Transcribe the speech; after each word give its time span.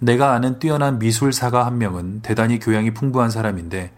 내가 0.00 0.32
아는 0.32 0.58
뛰어난 0.58 0.98
미술사가 0.98 1.66
한 1.66 1.76
명은 1.76 2.22
대단히 2.22 2.58
교양이 2.58 2.92
풍부한 2.92 3.30
사람인데 3.30 3.92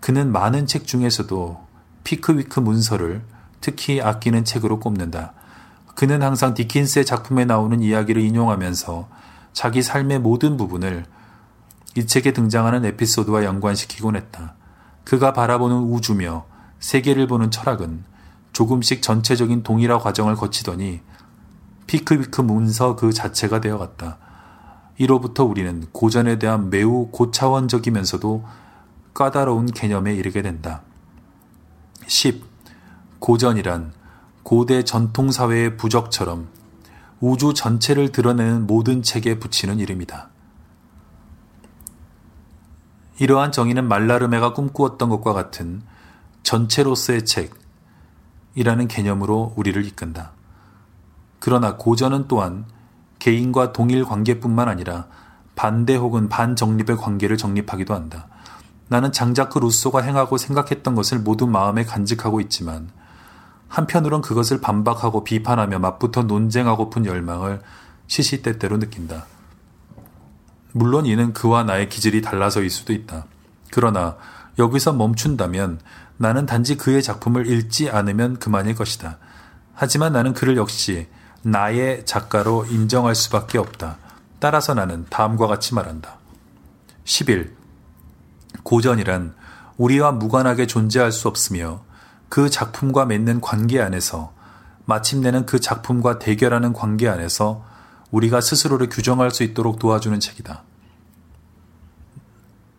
그는 0.00 0.32
많은 0.32 0.66
책 0.66 0.86
중에서도 0.86 1.60
피크위크 2.04 2.58
문서를 2.60 3.22
특히 3.60 4.00
아끼는 4.00 4.46
책으로 4.46 4.80
꼽는다. 4.80 5.34
그는 5.94 6.22
항상 6.22 6.54
디킨스의 6.54 7.04
작품에 7.04 7.44
나오는 7.44 7.82
이야기를 7.82 8.22
인용하면서 8.22 9.08
자기 9.52 9.82
삶의 9.82 10.20
모든 10.20 10.56
부분을 10.56 11.04
이 11.96 12.06
책에 12.06 12.32
등장하는 12.32 12.86
에피소드와 12.86 13.44
연관시키곤 13.44 14.16
했다. 14.16 14.54
그가 15.04 15.34
바라보는 15.34 15.76
우주며 15.76 16.46
세계를 16.78 17.26
보는 17.26 17.50
철학은 17.50 18.04
조금씩 18.54 19.02
전체적인 19.02 19.64
동일화 19.64 19.98
과정을 19.98 20.36
거치더니 20.36 21.02
피크위크 21.86 22.40
문서 22.40 22.96
그 22.96 23.12
자체가 23.12 23.60
되어갔다. 23.60 24.29
이로부터 25.00 25.44
우리는 25.44 25.86
고전에 25.92 26.38
대한 26.38 26.68
매우 26.68 27.08
고차원적이면서도 27.10 28.44
까다로운 29.14 29.64
개념에 29.64 30.14
이르게 30.14 30.42
된다. 30.42 30.82
10. 32.06 32.44
고전이란 33.18 33.94
고대 34.42 34.84
전통사회의 34.84 35.78
부적처럼 35.78 36.48
우주 37.18 37.54
전체를 37.54 38.12
드러내는 38.12 38.66
모든 38.66 39.02
책에 39.02 39.38
붙이는 39.38 39.78
이름이다. 39.78 40.28
이러한 43.20 43.52
정의는 43.52 43.88
말라르메가 43.88 44.52
꿈꾸었던 44.52 45.08
것과 45.08 45.32
같은 45.32 45.80
전체로서의 46.42 47.24
책이라는 47.24 48.86
개념으로 48.86 49.54
우리를 49.56 49.82
이끈다. 49.82 50.32
그러나 51.38 51.78
고전은 51.78 52.28
또한 52.28 52.66
개인과 53.20 53.72
동일 53.72 54.04
관계뿐만 54.04 54.68
아니라 54.68 55.06
반대 55.54 55.94
혹은 55.94 56.28
반정립의 56.28 56.96
관계를 56.96 57.36
정립하기도 57.36 57.94
한다. 57.94 58.26
나는 58.88 59.12
장자크 59.12 59.60
루소가 59.60 60.00
행하고 60.00 60.36
생각했던 60.36 60.96
것을 60.96 61.20
모두 61.20 61.46
마음에 61.46 61.84
간직하고 61.84 62.40
있지만 62.40 62.90
한편으론 63.68 64.20
그것을 64.20 64.60
반박하고 64.60 65.22
비판하며 65.22 65.78
맞붙어 65.78 66.24
논쟁하고픈 66.24 67.06
열망을 67.06 67.60
시시때때로 68.08 68.78
느낀다. 68.78 69.26
물론 70.72 71.06
이는 71.06 71.32
그와 71.32 71.62
나의 71.62 71.88
기질이 71.88 72.22
달라서일 72.22 72.68
수도 72.68 72.92
있다. 72.92 73.26
그러나 73.70 74.16
여기서 74.58 74.92
멈춘다면 74.92 75.80
나는 76.16 76.46
단지 76.46 76.76
그의 76.76 77.02
작품을 77.02 77.46
읽지 77.46 77.90
않으면 77.90 78.38
그만일 78.38 78.74
것이다. 78.74 79.18
하지만 79.74 80.12
나는 80.12 80.34
그를 80.34 80.56
역시 80.56 81.06
나의 81.42 82.04
작가로 82.04 82.66
인정할 82.66 83.14
수밖에 83.14 83.58
없다. 83.58 83.98
따라서 84.38 84.74
나는 84.74 85.06
다음과 85.08 85.46
같이 85.46 85.74
말한다. 85.74 86.16
11. 87.04 87.54
고전이란 88.62 89.34
우리와 89.76 90.12
무관하게 90.12 90.66
존재할 90.66 91.12
수 91.12 91.28
없으며 91.28 91.82
그 92.28 92.50
작품과 92.50 93.06
맺는 93.06 93.40
관계 93.40 93.80
안에서 93.80 94.32
마침내는 94.84 95.46
그 95.46 95.60
작품과 95.60 96.18
대결하는 96.18 96.72
관계 96.72 97.08
안에서 97.08 97.64
우리가 98.10 98.40
스스로를 98.40 98.88
규정할 98.88 99.30
수 99.30 99.42
있도록 99.42 99.78
도와주는 99.78 100.18
책이다. 100.20 100.64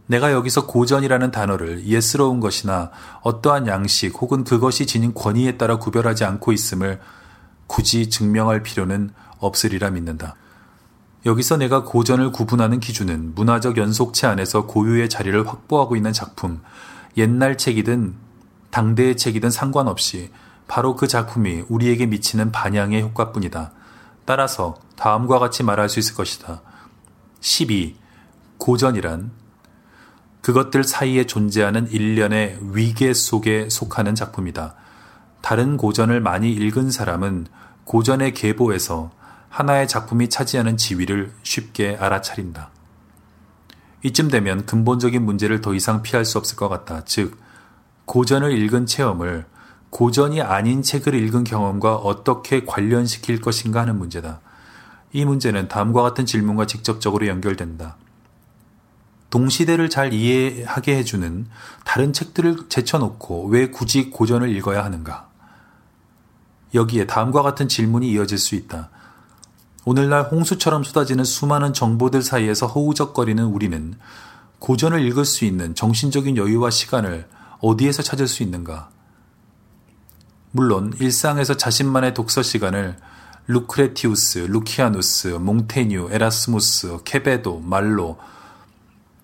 내가 0.08 0.34
여기서 0.34 0.68
고전이라는 0.68 1.32
단어를 1.32 1.86
예스러운 1.86 2.42
것이나 2.42 2.92
어떠한 3.22 3.68
양식 3.68 4.14
혹은 4.22 4.44
그것이 4.44 4.86
지닌 4.86 5.14
권위에 5.14 5.58
따라 5.58 5.78
구별하지 5.78 6.26
않고 6.26 6.52
있음을 6.52 7.00
굳이 7.72 8.10
증명할 8.10 8.64
필요는 8.64 9.12
없으리라 9.40 9.92
믿는다. 9.92 10.36
여기서 11.26 11.56
내가 11.56 11.86
고전을 11.86 12.34
구분하는 12.34 12.82
기준은 12.82 13.34
문화적 13.34 13.78
연속체 13.78 14.28
안에서 14.28 14.66
고유의 14.68 15.08
자리를 15.08 15.48
확보하고 15.48 15.96
있는 15.96 16.12
작품, 16.12 16.62
옛날 17.16 17.58
책이든 17.58 18.14
당대의 18.72 19.16
책이든 19.16 19.52
상관없이 19.52 20.32
바로 20.68 20.98
그 20.98 21.08
작품이 21.08 21.64
우리에게 21.70 22.08
미치는 22.08 22.52
반향의 22.52 23.04
효과뿐이다. 23.04 23.72
따라서 24.26 24.76
다음과 24.98 25.40
같이 25.40 25.64
말할 25.64 25.88
수 25.88 26.00
있을 26.00 26.16
것이다. 26.16 26.62
12. 27.40 27.96
고전이란 28.58 29.32
그것들 30.42 30.84
사이에 30.84 31.26
존재하는 31.26 31.90
일련의 31.90 32.58
위계 32.74 33.14
속에 33.14 33.70
속하는 33.70 34.14
작품이다. 34.14 34.76
다른 35.42 35.78
고전을 35.78 36.20
많이 36.20 36.52
읽은 36.52 36.92
사람은 36.92 37.48
고전의 37.86 38.34
계보에서 38.34 39.12
하나의 39.50 39.88
작품이 39.88 40.30
차지하는 40.30 40.78
지위를 40.78 41.32
쉽게 41.44 41.98
알아차린다. 42.00 42.70
이쯤 44.04 44.30
되면 44.30 44.66
근본적인 44.66 45.24
문제를 45.24 45.62
더 45.62 45.74
이상 45.74 46.02
피할 46.02 46.26
수 46.26 46.38
없을 46.38 46.56
것 46.56 46.70
같다. 46.70 47.04
즉, 47.06 47.38
고전을 48.06 48.58
읽은 48.58 48.86
체험을 48.86 49.46
고전이 49.90 50.42
아닌 50.42 50.82
책을 50.82 51.14
읽은 51.14 51.44
경험과 51.44 51.98
어떻게 51.98 52.66
관련시킬 52.66 53.42
것인가 53.42 53.82
하는 53.82 54.00
문제다. 54.00 54.40
이 55.12 55.26
문제는 55.26 55.68
다음과 55.68 56.02
같은 56.02 56.26
질문과 56.26 56.66
직접적으로 56.66 57.28
연결된다. 57.28 57.98
동시대를 59.30 59.90
잘 59.90 60.14
이해하게 60.14 60.98
해주는 60.98 61.48
다른 61.86 62.14
책들을 62.14 62.70
제쳐놓고 62.70 63.48
왜 63.48 63.70
굳이 63.70 64.10
고전을 64.10 64.50
읽어야 64.56 64.84
하는가? 64.84 65.31
여기에 66.74 67.08
다음과 67.08 67.42
같은 67.42 67.68
질문이 67.68 68.10
이어질 68.12 68.38
수 68.38 68.56
있다. 68.56 68.90
오늘날 69.84 70.24
홍수처럼 70.24 70.84
쏟아지는 70.84 71.24
수많은 71.24 71.74
정보들 71.74 72.22
사이에서 72.22 72.68
허우적거리는 72.68 73.44
우리는 73.44 73.96
고전을 74.60 75.04
읽을 75.08 75.26
수 75.26 75.44
있는 75.44 75.74
정신적인 75.74 76.38
여유와 76.38 76.70
시간을 76.70 77.28
어디에서 77.62 78.04
찾을 78.04 78.28
수 78.28 78.44
있는가? 78.44 78.90
물론 80.52 80.94
일상에서 81.00 81.56
자신만의 81.56 82.14
독서 82.14 82.44
시간을 82.44 82.98
루크레티우스, 83.48 84.40
루키아누스, 84.40 85.28
몽테뉴, 85.30 86.10
에라스무스, 86.12 87.00
케베도, 87.04 87.60
말로, 87.60 88.20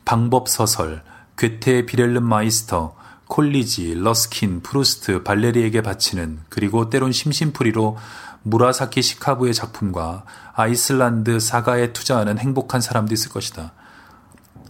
방법서설, 0.05 1.03
괴테의 1.37 1.85
빌헬름 1.85 2.23
마이스터, 2.23 2.95
콜리지, 3.27 3.95
러스킨, 3.95 4.61
프루스트, 4.61 5.23
발레리에게 5.23 5.81
바치는 5.81 6.39
그리고 6.49 6.89
때론 6.89 7.11
심심풀이로 7.11 7.97
무라사키 8.43 9.01
시키부의 9.01 9.53
작품과 9.53 10.23
아이슬란드 10.53 11.39
사가에 11.39 11.91
투자하는 11.91 12.37
행복한 12.37 12.79
사람도 12.79 13.13
있을 13.13 13.29
것이다. 13.29 13.73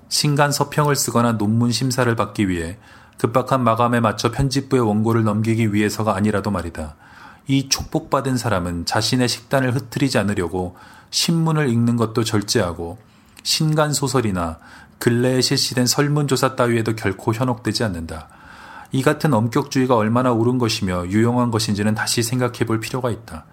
신간 0.10 0.52
서평을 0.52 0.96
쓰거나 0.96 1.34
논문 1.34 1.72
심사를 1.72 2.14
받기 2.16 2.50
위해 2.50 2.78
급박한 3.18 3.64
마감에 3.64 4.00
맞춰 4.00 4.32
편집부의 4.32 4.82
원고를 4.82 5.24
넘기기 5.24 5.74
위해서가 5.74 6.16
아니라도 6.16 6.50
말이다. 6.52 6.96
이 7.48 7.70
축복받은 7.70 8.38
사람은 8.38 8.86
자신의 8.86 9.28
식단을 9.28 9.76
흐트리지 9.76 10.18
않으려고 10.18 10.76
신문을 11.10 11.70
읽는 11.70 11.96
것도 11.96 12.24
절제하고 12.24 12.98
신간 13.44 13.94
소설이나 13.94 14.60
근래에 15.00 15.42
실시된 15.42 15.86
설문조사 15.86 16.56
따위에도 16.56 16.96
결코 16.96 17.34
현혹되지 17.34 17.84
않는다. 17.84 18.30
이 18.92 19.02
같은 19.02 19.34
엄격주의가 19.34 19.96
얼마나 19.96 20.32
옳은 20.32 20.58
것이며 20.58 21.08
유용한 21.08 21.52
것인지는 21.52 21.96
다시 21.96 22.24
생각해 22.24 22.60
볼 22.66 22.80
필요가 22.80 23.12
있다. 23.12 23.46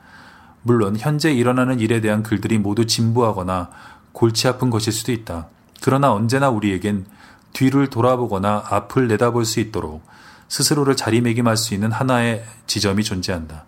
물론 0.62 0.96
현재 0.96 1.32
일어나는 1.32 1.80
일에 1.80 2.00
대한 2.00 2.22
글들이 2.22 2.58
모두 2.58 2.86
진부하거나 2.86 3.70
골치 4.12 4.48
아픈 4.48 4.70
것일 4.70 4.92
수도 4.92 5.12
있다. 5.12 5.48
그러나 5.82 6.12
언제나 6.12 6.48
우리에겐 6.48 7.06
뒤를 7.52 7.90
돌아보거나 7.90 8.64
앞을 8.68 9.08
내다볼 9.08 9.44
수 9.44 9.60
있도록 9.60 10.04
스스로를 10.48 10.96
자리매김할 10.96 11.56
수 11.56 11.74
있는 11.74 11.92
하나의 11.92 12.44
지점이 12.66 13.04
존재한다. 13.04 13.64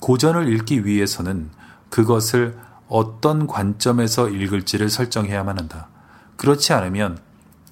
고전을 0.00 0.52
읽기 0.54 0.86
위해서는 0.86 1.50
그것을 1.90 2.56
어떤 2.88 3.46
관점에서 3.46 4.28
읽을지를 4.28 4.90
설정해야만 4.90 5.58
한다. 5.58 5.88
그렇지 6.36 6.72
않으면 6.72 7.18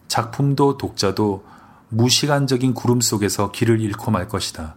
작품도 0.09 0.77
독자도 0.77 1.45
무시간적인 1.89 2.75
구름 2.75 3.01
속에서 3.01 3.53
길을 3.53 3.81
잃고 3.81 4.11
말 4.11 4.29
것이다. 4.29 4.77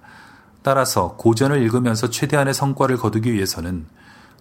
따라서 0.61 1.15
고전을 1.17 1.61
읽으면서 1.63 2.09
최대한의 2.09 2.53
성과를 2.53 2.97
거두기 2.97 3.33
위해서는 3.33 3.85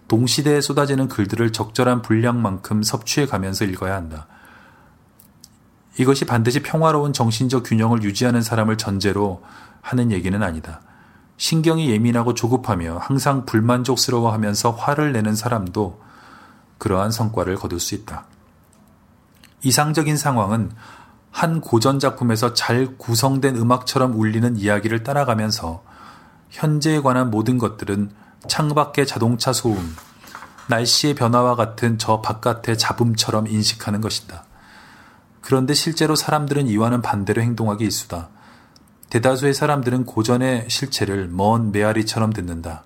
동시대에 0.07 0.61
쏟아지는 0.61 1.07
글들을 1.07 1.51
적절한 1.51 2.01
분량만큼 2.01 2.83
섭취해 2.83 3.25
가면서 3.25 3.65
읽어야 3.65 3.95
한다. 3.95 4.27
이것이 5.97 6.25
반드시 6.25 6.61
평화로운 6.61 7.13
정신적 7.13 7.63
균형을 7.65 8.03
유지하는 8.03 8.41
사람을 8.41 8.77
전제로 8.77 9.43
하는 9.81 10.11
얘기는 10.11 10.41
아니다. 10.41 10.81
신경이 11.37 11.89
예민하고 11.89 12.33
조급하며 12.33 12.97
항상 13.01 13.45
불만족스러워 13.45 14.33
하면서 14.33 14.71
화를 14.71 15.13
내는 15.13 15.35
사람도 15.35 16.01
그러한 16.77 17.11
성과를 17.11 17.55
거둘 17.55 17.79
수 17.79 17.95
있다. 17.95 18.25
이상적인 19.61 20.17
상황은 20.17 20.71
한 21.31 21.61
고전 21.61 21.99
작품에서 21.99 22.53
잘 22.53 22.97
구성된 22.97 23.55
음악처럼 23.55 24.15
울리는 24.15 24.57
이야기를 24.57 25.03
따라가면서 25.03 25.83
현재에 26.49 27.01
관한 27.01 27.29
모든 27.29 27.57
것들은 27.57 28.11
창밖의 28.47 29.05
자동차 29.05 29.53
소음, 29.53 29.95
날씨의 30.67 31.15
변화와 31.15 31.55
같은 31.55 31.97
저 31.97 32.21
바깥의 32.21 32.77
잡음처럼 32.77 33.47
인식하는 33.47 34.01
것이다. 34.01 34.45
그런데 35.41 35.73
실제로 35.73 36.15
사람들은 36.15 36.67
이와는 36.67 37.01
반대로 37.01 37.41
행동하기 37.41 37.83
일수다. 37.83 38.29
대다수의 39.09 39.53
사람들은 39.53 40.05
고전의 40.05 40.67
실체를 40.69 41.27
먼 41.27 41.71
메아리처럼 41.71 42.33
듣는다. 42.33 42.83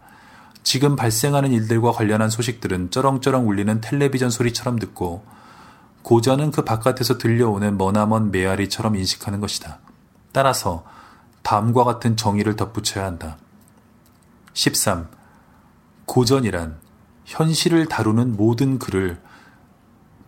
지금 0.64 0.96
발생하는 0.96 1.52
일들과 1.52 1.92
관련한 1.92 2.30
소식들은 2.30 2.90
쩌렁쩌렁 2.92 3.48
울리는 3.48 3.82
텔레비전 3.82 4.30
소리처럼 4.30 4.80
듣고 4.80 5.26
고전은 6.04 6.52
그 6.52 6.64
바깥에서 6.64 7.18
들려오는 7.18 7.78
머나먼 7.78 8.32
메아리처럼 8.32 8.96
인식하는 8.96 9.40
것이다. 9.40 9.80
따라서 10.32 10.84
다음과 11.42 11.84
같은 11.84 12.16
정의를 12.18 12.56
덧붙여야 12.56 13.06
한다. 13.06 13.38
13. 14.54 15.08
고전이란 16.06 16.78
현실을 17.26 17.88
다루는 17.88 18.36
모든 18.36 18.80
글을 18.80 19.20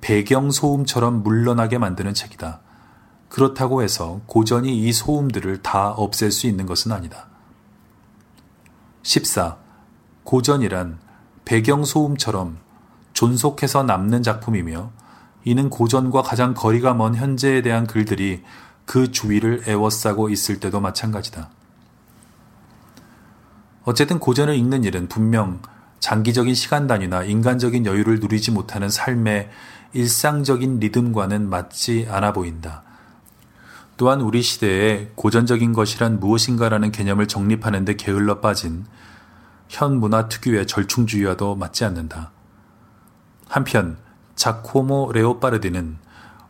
배경 0.02 0.50
소음처럼 0.52 1.24
물러나게 1.24 1.78
만드는 1.78 2.14
책이다. 2.14 2.62
그렇다고 3.28 3.82
해서 3.82 4.22
고전이 4.28 4.78
이 4.78 4.94
소음들을 4.94 5.62
다 5.62 5.90
없앨 5.90 6.32
수 6.32 6.48
있는 6.48 6.66
것은 6.66 6.92
아니다. 6.92 7.28
14. 9.04 9.58
고전이란 10.24 11.00
배경 11.44 11.84
소음처럼 11.84 12.58
존속해서 13.14 13.84
남는 13.84 14.24
작품이며 14.24 14.92
이는 15.46 15.70
고전과 15.70 16.24
가장 16.24 16.54
거리가 16.54 16.96
먼 16.96 17.16
현재에 17.16 17.62
대한 17.62 17.88
글들이 17.88 18.44
그 18.86 19.12
주위를 19.12 19.64
애워싸고 19.68 20.30
있을 20.30 20.60
때도 20.60 20.82
마찬가지다. 20.82 21.50
어쨌든 23.84 24.20
고전을 24.20 24.56
읽는 24.56 24.84
일은 24.84 25.08
분명 25.08 25.62
장기적인 26.00 26.56
시간 26.56 26.88
단위나 26.88 27.24
인간적인 27.24 27.86
여유를 27.86 28.20
누리지 28.20 28.52
못하는 28.52 28.90
삶의 28.90 29.50
일상적인 29.94 30.80
리듬과는 30.80 31.48
맞지 31.50 32.08
않아 32.10 32.34
보인다. 32.34 32.84
또한 33.98 34.22
우리 34.22 34.42
시대에 34.42 35.12
고전적인 35.16 35.74
것이란 35.74 36.20
무엇인가라는 36.20 36.92
개념을 36.92 37.28
정립하는 37.28 37.86
데 37.86 37.96
게을러 37.96 38.42
빠진 38.42 38.86
현 39.70 40.00
문화 40.00 40.28
특유의 40.28 40.68
절충주의와도 40.68 41.56
맞지 41.56 41.86
않는다. 41.86 42.32
한편 43.48 43.98
자코모 44.36 45.12
레오파르디는 45.14 45.98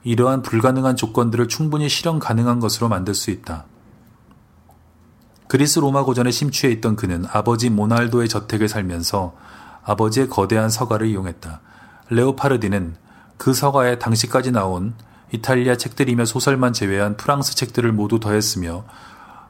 이러한 0.03 0.41
불가능한 0.41 0.95
조건들을 0.95 1.47
충분히 1.47 1.89
실현 1.89 2.19
가능한 2.19 2.59
것으로 2.59 2.89
만들 2.89 3.13
수 3.13 3.31
있다. 3.31 3.65
그리스 5.47 5.79
로마 5.79 6.03
고전에 6.03 6.31
심취해 6.31 6.71
있던 6.73 6.95
그는 6.95 7.25
아버지 7.31 7.69
모날도의 7.69 8.29
저택을 8.29 8.67
살면서 8.67 9.35
아버지의 9.83 10.27
거대한 10.29 10.69
서가를 10.69 11.07
이용했다. 11.07 11.61
레오파르디는 12.09 12.95
그 13.37 13.53
서가에 13.53 13.99
당시까지 13.99 14.51
나온 14.51 14.93
이탈리아 15.31 15.75
책들이며 15.75 16.25
소설만 16.25 16.73
제외한 16.73 17.17
프랑스 17.17 17.55
책들을 17.55 17.91
모두 17.91 18.19
더했으며 18.19 18.85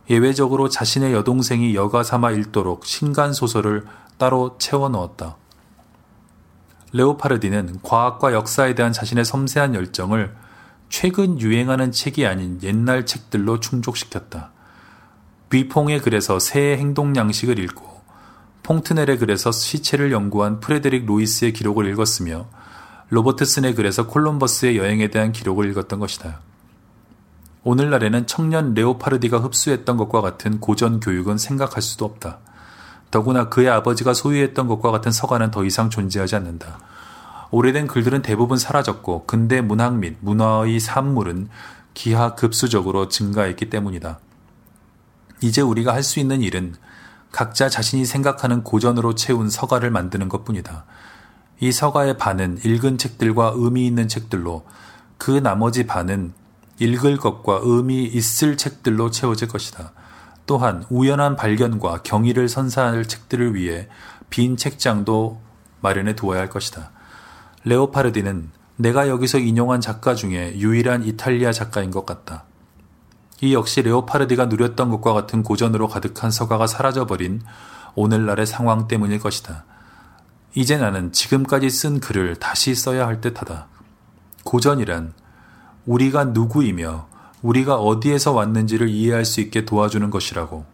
예외적으로 0.09 0.69
자신의 0.69 1.13
여동생이 1.13 1.75
여가 1.75 2.03
삼아 2.03 2.31
읽도록 2.31 2.85
신간 2.85 3.33
소설을 3.33 3.85
따로 4.17 4.55
채워 4.57 4.89
넣었다. 4.89 5.38
레오파르디는 6.95 7.80
과학과 7.83 8.31
역사에 8.31 8.74
대한 8.74 8.94
자신의 8.94 9.25
섬세한 9.25 9.75
열정을 9.75 10.33
최근 10.88 11.42
유행하는 11.42 11.92
책이 11.92 12.25
아닌 12.25 12.57
옛날 12.63 13.06
책들로 13.06 13.59
충족시켰다. 13.59 14.51
뷔퐁의 15.50 16.00
글에서 16.00 16.39
새의 16.39 16.77
행동 16.77 17.13
양식을 17.18 17.59
읽고 17.59 18.01
퐁트넬의 18.63 19.18
글에서 19.18 19.51
시체를 19.51 20.13
연구한 20.13 20.62
프레데릭 20.62 21.06
로이스의 21.06 21.51
기록을 21.51 21.86
읽었으며 21.89 22.47
로버트슨의 23.09 23.75
글에서 23.75 24.07
콜럼버스의 24.07 24.77
여행에 24.77 25.09
대한 25.09 25.33
기록을 25.33 25.69
읽었던 25.71 26.00
것이다. 26.00 26.39
오늘날에는 27.63 28.25
청년 28.25 28.74
레오파르디가 28.74 29.39
흡수했던 29.39 29.98
것과 29.98 30.21
같은 30.21 30.62
고전 30.62 31.01
교육은 31.01 31.38
생각할 31.38 31.81
수도 31.81 32.06
없다. 32.06 32.39
더구나 33.11 33.49
그의 33.49 33.69
아버지가 33.69 34.13
소유했던 34.13 34.67
것과 34.67 34.91
같은 34.91 35.11
서가는 35.11 35.51
더 35.51 35.63
이상 35.63 35.89
존재하지 35.89 36.35
않는다. 36.35 36.79
오래된 37.51 37.87
글들은 37.87 38.21
대부분 38.21 38.57
사라졌고 38.57 39.25
근대 39.25 39.61
문학 39.61 39.95
및 39.95 40.17
문화의 40.19 40.79
산물은 40.79 41.49
기하급수적으로 41.93 43.07
증가했기 43.07 43.69
때문이다. 43.69 44.19
이제 45.41 45.61
우리가 45.61 45.93
할 45.93 46.03
수 46.03 46.19
있는 46.19 46.41
일은 46.41 46.75
각자 47.31 47.69
자신이 47.69 48.05
생각하는 48.05 48.63
고전으로 48.63 49.15
채운 49.15 49.49
서가를 49.49 49.91
만드는 49.91 50.29
것 50.29 50.45
뿐이다. 50.45 50.85
이 51.59 51.71
서가의 51.71 52.17
반은 52.17 52.59
읽은 52.63 52.97
책들과 52.97 53.53
의미 53.55 53.85
있는 53.85 54.07
책들로 54.07 54.65
그 55.17 55.31
나머지 55.31 55.85
반은 55.85 56.33
읽을 56.79 57.17
것과 57.17 57.61
의미 57.63 58.03
있을 58.03 58.57
책들로 58.57 59.11
채워질 59.11 59.47
것이다. 59.47 59.93
또한 60.45 60.86
우연한 60.89 61.36
발견과 61.36 62.03
경의를 62.03 62.47
선사할 62.50 63.06
책들을 63.07 63.56
위해 63.56 63.88
빈 64.30 64.57
책장도 64.57 65.42
마련해 65.81 66.15
두어야 66.15 66.39
할 66.39 66.50
것이다. 66.50 66.92
레오파르디는 67.63 68.51
내가 68.77 69.07
여기서 69.07 69.39
인용한 69.39 69.81
작가 69.81 70.13
중에 70.13 70.57
유일한 70.57 71.03
이탈리아 71.03 71.51
작가인 71.51 71.92
것 71.92 72.06
같다. 72.06 72.44
이 73.42 73.53
역시 73.53 73.81
레오파르디가 73.81 74.45
누렸던 74.45 74.89
것과 74.89 75.13
같은 75.13 75.44
고전으로 75.44 75.88
가득한 75.88 76.31
서가가 76.31 76.68
사라져버린 76.68 77.41
오늘날의 77.95 78.45
상황 78.45 78.88
때문일 78.88 79.19
것이다. 79.19 79.65
이제 80.53 80.77
나는 80.77 81.12
지금까지 81.12 81.69
쓴 81.69 82.00
글을 82.00 82.38
다시 82.38 82.75
써야 82.75 83.07
할 83.07 83.19
듯하다. 83.19 83.68
고전이란 84.44 85.13
우리가 85.86 86.25
누구이며 86.25 87.07
우리가 87.45 87.75
어디에서 87.75 88.31
왔는지를 88.31 88.89
이해할 88.89 89.24
수 89.24 89.39
있게 89.39 89.65
도와주는 89.65 90.09
것이라고. 90.09 90.65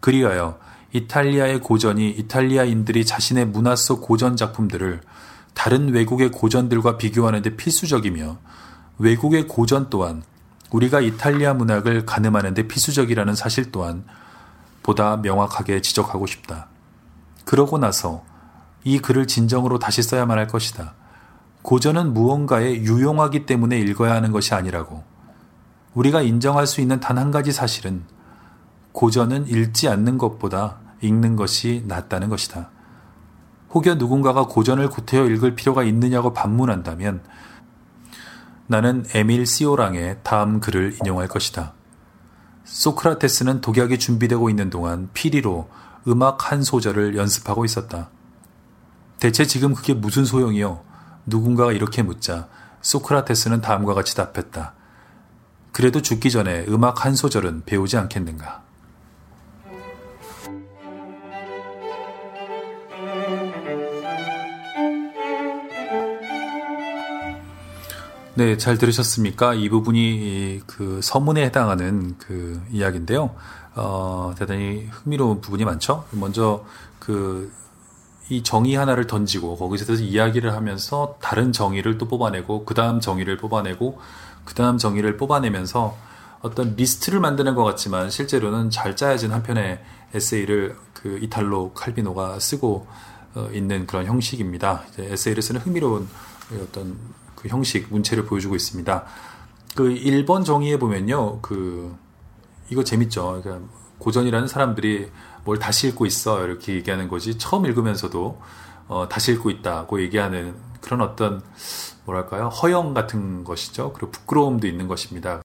그리하여 0.00 0.58
이탈리아의 0.92 1.60
고전이 1.60 2.10
이탈리아인들이 2.10 3.06
자신의 3.06 3.46
문화 3.46 3.76
속 3.76 4.00
고전 4.00 4.36
작품들을 4.36 5.02
다른 5.54 5.92
외국의 5.92 6.32
고전들과 6.32 6.96
비교하는 6.96 7.42
데 7.42 7.56
필수적이며 7.56 8.38
외국의 8.98 9.46
고전 9.46 9.88
또한 9.88 10.24
우리가 10.72 11.00
이탈리아 11.00 11.54
문학을 11.54 12.06
가늠하는 12.06 12.54
데 12.54 12.66
필수적이라는 12.66 13.36
사실 13.36 13.70
또한 13.70 14.04
보다 14.82 15.16
명확하게 15.16 15.80
지적하고 15.80 16.26
싶다. 16.26 16.66
그러고 17.44 17.78
나서 17.78 18.24
이 18.82 18.98
글을 18.98 19.28
진정으로 19.28 19.78
다시 19.78 20.02
써야만 20.02 20.38
할 20.38 20.48
것이다. 20.48 20.94
고전은 21.62 22.14
무언가에 22.14 22.74
유용하기 22.74 23.46
때문에 23.46 23.78
읽어야 23.78 24.14
하는 24.14 24.32
것이 24.32 24.54
아니라고. 24.54 25.09
우리가 25.94 26.22
인정할 26.22 26.66
수 26.66 26.80
있는 26.80 27.00
단 27.00 27.18
한 27.18 27.30
가지 27.30 27.52
사실은 27.52 28.04
고전은 28.92 29.48
읽지 29.48 29.88
않는 29.88 30.18
것보다 30.18 30.78
읽는 31.00 31.36
것이 31.36 31.84
낫다는 31.86 32.28
것이다. 32.28 32.70
혹여 33.72 33.94
누군가가 33.96 34.46
고전을 34.46 34.88
구태여 34.88 35.26
읽을 35.26 35.54
필요가 35.54 35.84
있느냐고 35.84 36.32
반문한다면 36.34 37.22
나는 38.66 39.04
에밀 39.14 39.46
시오랑의 39.46 40.18
다음 40.22 40.60
글을 40.60 40.96
인용할 41.00 41.28
것이다. 41.28 41.74
소크라테스는 42.64 43.60
독약이 43.60 43.98
준비되고 43.98 44.48
있는 44.48 44.70
동안 44.70 45.08
피리로 45.12 45.68
음악 46.06 46.50
한 46.50 46.62
소절을 46.62 47.16
연습하고 47.16 47.64
있었다. 47.64 48.10
대체 49.18 49.44
지금 49.44 49.74
그게 49.74 49.92
무슨 49.92 50.24
소용이요? 50.24 50.82
누군가가 51.26 51.72
이렇게 51.72 52.02
묻자 52.02 52.48
소크라테스는 52.80 53.60
다음과 53.60 53.94
같이 53.94 54.16
답했다. 54.16 54.74
그래도 55.72 56.02
죽기 56.02 56.30
전에 56.30 56.64
음악 56.68 57.04
한 57.04 57.14
소절은 57.14 57.62
배우지 57.66 57.96
않겠는가? 57.96 58.62
네, 68.34 68.56
잘 68.56 68.78
들으셨습니까? 68.78 69.54
이 69.54 69.68
부분이 69.68 70.62
그 70.66 71.00
서문에 71.02 71.44
해당하는 71.44 72.16
그 72.16 72.62
이야기인데요. 72.70 73.34
어, 73.74 74.32
대단히 74.38 74.88
흥미로운 74.90 75.40
부분이 75.40 75.64
많죠. 75.64 76.06
먼저 76.12 76.64
그 76.98 77.52
이 78.30 78.44
정의 78.44 78.76
하나를 78.76 79.08
던지고 79.08 79.56
거기서 79.56 79.92
이야기를 79.94 80.54
하면서 80.54 81.16
다른 81.20 81.52
정의를 81.52 81.98
또 81.98 82.06
뽑아내고 82.06 82.64
그 82.64 82.74
다음 82.74 83.00
정의를 83.00 83.36
뽑아내고 83.36 83.98
그 84.44 84.54
다음 84.54 84.78
정의를 84.78 85.16
뽑아내면서 85.16 85.96
어떤 86.40 86.76
리스트를 86.76 87.20
만드는 87.20 87.54
것 87.56 87.64
같지만 87.64 88.08
실제로는 88.08 88.70
잘 88.70 88.96
짜여진 88.96 89.32
한 89.32 89.42
편의 89.42 89.80
에세이를 90.14 90.76
그 90.94 91.18
이탈로 91.20 91.72
칼비노가 91.74 92.38
쓰고 92.38 92.86
어, 93.34 93.48
있는 93.52 93.86
그런 93.86 94.06
형식입니다. 94.06 94.84
에세이를 94.98 95.42
쓰는 95.42 95.60
흥미로운 95.60 96.08
어떤 96.62 96.96
그 97.34 97.48
형식 97.48 97.88
문체를 97.90 98.26
보여주고 98.26 98.54
있습니다. 98.54 99.04
그 99.74 99.84
1번 99.84 100.44
정의에 100.44 100.78
보면요, 100.78 101.40
그 101.40 101.96
이거 102.70 102.82
재밌죠. 102.82 103.40
그러니까 103.42 103.68
고전이라는 104.00 104.48
사람들이 104.48 105.10
뭘 105.44 105.58
다시 105.58 105.88
읽고 105.88 106.06
있어 106.06 106.44
이렇게 106.44 106.74
얘기하는 106.74 107.08
거지 107.08 107.38
처음 107.38 107.64
읽으면서도 107.66 108.40
어, 108.88 109.08
다시 109.08 109.32
읽고 109.32 109.50
있다고 109.50 110.02
얘기하는 110.02 110.56
그런 110.80 111.00
어떤 111.00 111.42
뭐랄까요 112.04 112.48
허영 112.48 112.94
같은 112.94 113.44
것이죠. 113.44 113.92
그리고 113.92 114.10
부끄러움도 114.10 114.66
있는 114.66 114.88
것입니다. 114.88 115.38